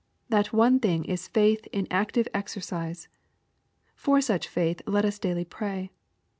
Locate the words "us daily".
5.05-5.45